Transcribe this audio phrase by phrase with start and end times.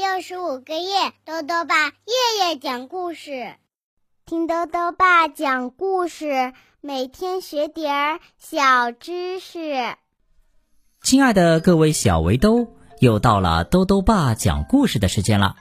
[0.00, 3.56] 六十五个夜，豆豆爸夜夜讲故事，
[4.24, 9.74] 听豆豆爸讲故事，每天学点儿小知识。
[11.02, 12.66] 亲爱的各位小围兜，
[13.00, 15.56] 又到了豆豆爸讲故事的时间了。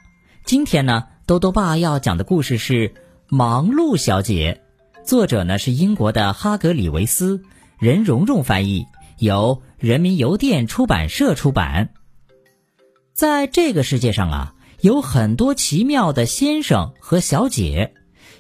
[0.46, 2.88] 今天呢，豆豆爸要讲的故事是
[3.28, 4.62] 《忙碌小姐》，
[5.04, 7.44] 作者呢是英国的哈格里维斯，
[7.78, 8.86] 任蓉蓉翻译，
[9.18, 11.90] 由人民邮电出版社出版。
[13.20, 17.94] 在这个世界上啊，有很多奇妙的先生和小姐。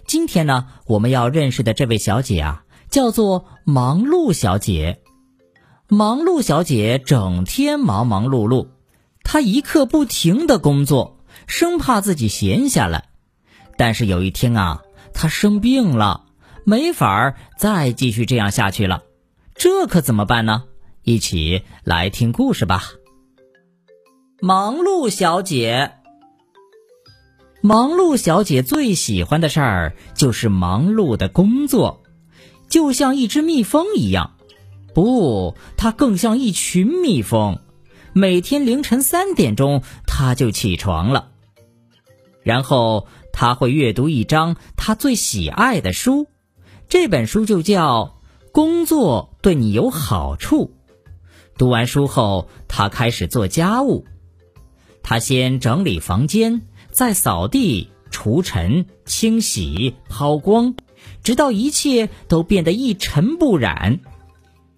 [0.07, 5.01] 今天呢，我们要认识的这位小姐啊，叫做忙碌小姐。
[5.89, 8.69] 忙碌小姐整天忙忙碌碌，
[9.21, 13.09] 她一刻不停的工作，生怕自己闲下来。
[13.75, 14.81] 但是有一天啊，
[15.13, 16.23] 她生病了，
[16.63, 19.03] 没法再继续这样下去了。
[19.55, 20.63] 这可怎么办呢？
[21.03, 22.83] 一起来听故事吧。
[24.41, 25.95] 忙碌小姐，
[27.59, 32.03] 忙碌小姐最喜欢的事儿就是忙碌的工作，
[32.69, 34.37] 就像一只蜜蜂一样。
[34.95, 37.59] 不，它更像一群蜜蜂。
[38.13, 41.31] 每天凌晨三点钟，它就起床了，
[42.41, 46.27] 然后它会阅读一张它最喜爱的书，
[46.87, 48.21] 这本书就叫
[48.53, 50.71] 《工作对你有好处》。
[51.57, 54.05] 读完书后，它开始做家务。
[55.09, 60.75] 他先整理房间，再扫地、除尘、清洗、抛光，
[61.23, 64.01] 直到一切都变得一尘不染。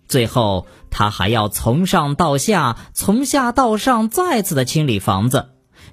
[0.08, 5.50] 最后，他还要从上到下、从下到上再次的清理房子，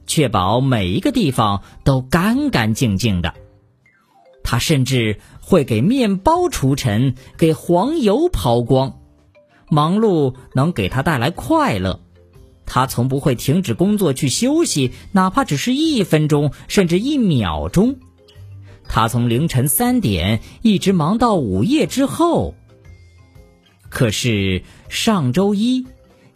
[0.06, 3.34] 确保每一个地方都干干净净的。
[4.44, 9.00] 他甚至会给面包除尘，给黄油抛光。
[9.68, 11.98] 忙碌能给他带来快乐。
[12.70, 17.96] 他从不会停止工作去休息，哪怕只是一分钟，甚至一秒钟。
[18.86, 22.54] 他从凌晨三点一直忙到午夜之后。
[23.88, 25.86] 可是上周一，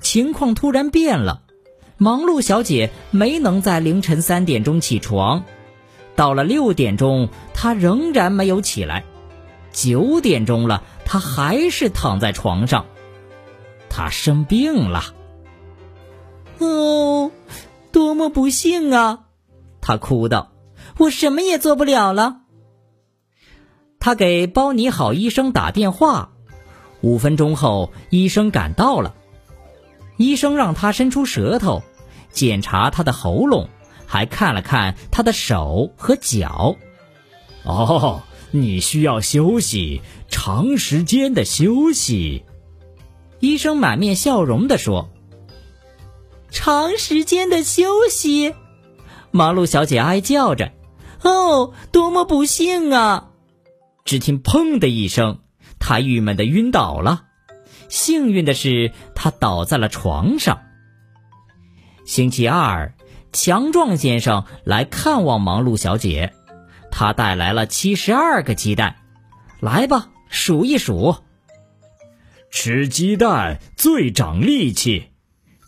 [0.01, 1.43] 情况突然变了，
[1.99, 5.45] 忙碌小姐没能在凌晨三点钟起床。
[6.17, 9.05] 到了六点钟，她仍然没有起来。
[9.71, 12.87] 九点钟了，她还是躺在床上。
[13.91, 15.15] 她生病了。
[16.65, 17.31] 哦，
[17.91, 19.25] 多么不幸啊！
[19.81, 20.53] 他哭道
[20.99, 22.41] ：“我什么也做不了了。”
[23.99, 26.33] 他给包尼好医生打电话，
[27.03, 29.15] 五分钟后，医生赶到了。
[30.17, 31.83] 医生让他伸出舌头，
[32.31, 33.69] 检查他的喉咙，
[34.07, 36.77] 还看了看他的手和脚。
[37.65, 42.45] 哦，你需要休息，长时间的休息。
[43.39, 45.12] 医生满面笑容地说。
[46.53, 48.55] 长时间的休息，
[49.31, 50.71] 忙碌小姐哀叫着
[51.25, 53.31] ：“哦，多么不幸啊！”
[54.05, 55.41] 只听“砰”的一声，
[55.81, 57.25] 她郁闷的晕倒了。
[57.89, 60.63] 幸运的是，她倒在了床上。
[62.05, 62.95] 星期二，
[63.33, 66.33] 强壮先生来看望忙碌小姐，
[66.91, 68.97] 他带来了七十二个鸡蛋。
[69.61, 71.17] 来吧，数一数。
[72.51, 75.12] 吃鸡蛋最长力气。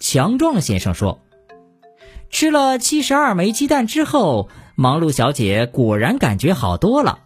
[0.07, 1.23] 强壮先生说
[2.29, 7.21] ：“吃了七十二枚鸡蛋之后，忙碌小姐果然感觉好多了。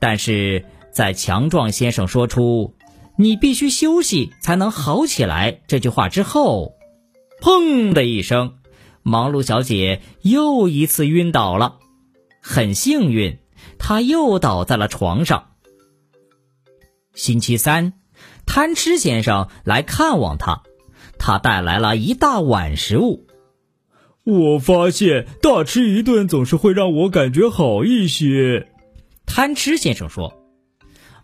[0.00, 2.74] 但是在强壮先生说出
[3.16, 6.74] ‘你必须休息才能好起来’这句话之后，
[7.40, 8.56] 砰的一声，
[9.04, 11.78] 忙碌小姐又一次晕倒了。
[12.42, 13.38] 很幸运，
[13.78, 15.52] 她又倒在了床上。
[17.14, 17.92] 星期三，
[18.44, 20.64] 贪吃先生来看望她。”
[21.18, 23.26] 他带来了一大碗食物。
[24.24, 28.68] 我发现大吃一顿总是会让我感觉好一些。
[29.24, 30.42] 贪吃先生说：“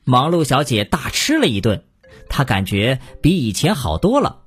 [0.04, 1.84] 忙碌小姐大吃了一顿，
[2.28, 4.40] 她感觉比以前好多了。”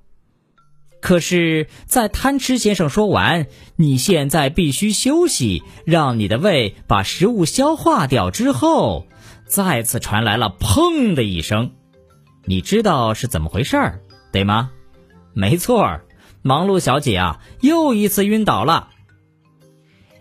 [1.02, 3.48] 可是，在贪吃先生说完
[3.78, 9.06] “你现在必须休息，让你的胃把食物消化掉”之后，
[9.46, 11.72] 再次传来了“砰”的一声。
[12.46, 14.02] 你知道是怎么回事儿，
[14.32, 14.72] 对吗？
[15.36, 16.00] 没错，
[16.42, 18.88] 忙碌小姐啊，又一次晕倒了。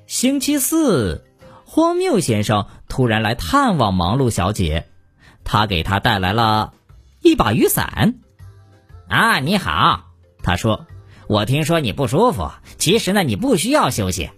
[0.09, 1.25] 星期四，
[1.65, 4.89] 荒谬先生突然来探望忙碌小姐，
[5.45, 6.75] 他给她带来了
[7.23, 8.17] 一把雨伞。
[9.09, 10.07] 啊，你好，
[10.43, 10.85] 他说
[11.29, 14.31] ：“我听说你不舒服，其实呢，你不需要休息。”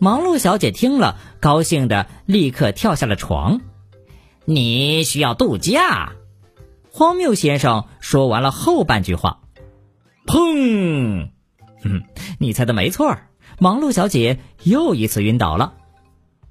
[0.00, 3.60] 忙碌小姐听了，高兴的立刻跳下了床。
[4.46, 6.14] 你需要度假，
[6.90, 9.40] 荒谬先生说完了后半句话。
[10.26, 11.28] 砰！
[11.84, 12.02] 嗯，
[12.38, 13.16] 你猜的没错，
[13.58, 15.74] 忙碌小姐又一次晕倒了。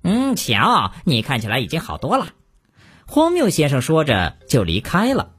[0.03, 2.27] 嗯，瞧，你看起来已经好多了。
[3.05, 5.31] 荒谬先生说着就离开了。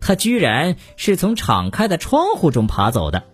[0.00, 3.24] 他居然是从敞开的窗户中爬走的。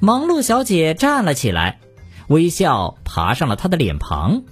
[0.00, 1.80] 忙碌小姐站了起来，
[2.28, 4.42] 微笑爬上了他的脸庞。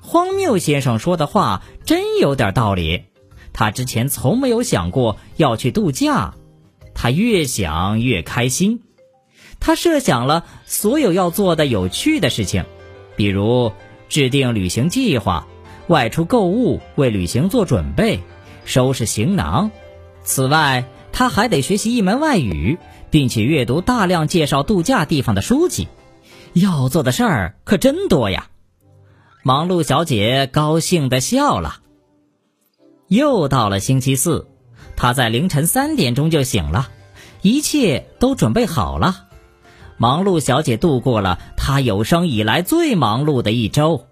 [0.00, 3.06] 荒谬先生说的话真有点道理。
[3.52, 6.34] 他之前从没有想过要去度假，
[6.96, 8.82] 他越想越开心。
[9.60, 12.64] 他设想了所有要做的有趣的事情，
[13.14, 13.72] 比如
[14.08, 15.46] 制定旅行计划、
[15.86, 18.20] 外出购物、为旅行做准备、
[18.64, 19.70] 收拾行囊。
[20.24, 22.78] 此外，他还得学习一门外语，
[23.10, 25.88] 并且阅读大量介绍度假地方的书籍。
[26.52, 28.48] 要做的事儿可真多呀！
[29.42, 31.80] 忙碌小姐高兴地笑了。
[33.08, 34.48] 又到了星期四，
[34.96, 36.88] 她在凌晨三点钟就醒了，
[37.42, 39.26] 一切都准备好了。
[39.98, 44.06] 忙碌小姐度过了她有生以来最忙碌的一周，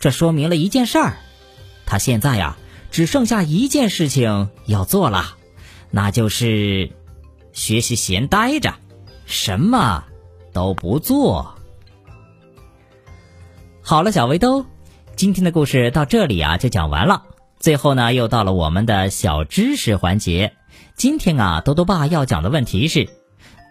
[0.00, 1.16] 这说明了一件事儿：
[1.86, 2.56] 她现在呀，
[2.90, 5.36] 只剩下一件事情要做了，
[5.90, 6.90] 那就是
[7.52, 8.74] 学习闲呆着，
[9.26, 10.04] 什么
[10.52, 11.54] 都不做。
[13.80, 14.64] 好了，小围兜，
[15.16, 17.24] 今天的故事到这里啊就讲完了。
[17.62, 20.54] 最后呢，又到了我们的小知识环节。
[20.96, 23.08] 今天啊，多多爸要讲的问题是：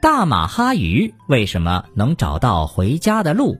[0.01, 3.57] 大马哈鱼为什么能找到回家的路？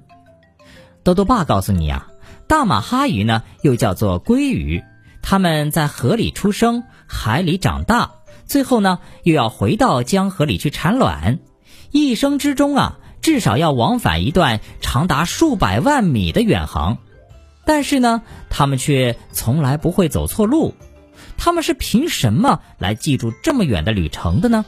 [1.04, 2.08] 多多爸告诉你啊，
[2.48, 4.82] 大马哈鱼呢又叫做鲑鱼，
[5.22, 8.12] 它们在河里出生，海里长大，
[8.46, 11.40] 最后呢又要回到江河里去产卵，
[11.92, 13.00] 一生之中啊。
[13.22, 17.00] 至少要往返一段长达数百万米的远航，
[17.66, 20.74] 但是呢，他们却从来不会走错路。
[21.38, 24.66] 他们是凭什么来记住这么远的旅程的呢？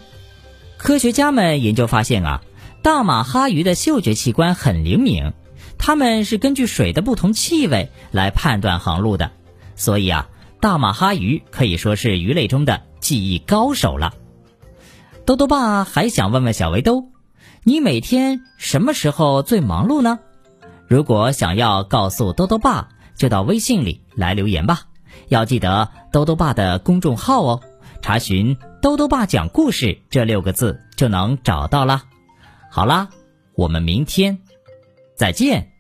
[0.78, 2.42] 科学家们研究发现啊，
[2.82, 5.34] 大马哈鱼的嗅觉器官很灵敏，
[5.78, 9.32] 它们是根据水的不同气味来判断航路的。
[9.76, 10.30] 所以啊，
[10.60, 14.14] 大马哈鱼可以说是鱼类中的记忆高手了。
[15.26, 17.10] 兜兜爸还想问问小围兜。
[17.66, 20.20] 你每天什么时候最忙碌呢？
[20.88, 24.82] 如果想要告诉兜兜爸，就到微信里来留言吧。
[25.30, 27.62] 要记得兜兜爸的公众号哦，
[28.02, 32.04] 查询“兜兜爸讲故事”这六个字就能找到啦。
[32.70, 33.10] 好啦，
[33.56, 34.40] 我们明天
[35.16, 35.73] 再见。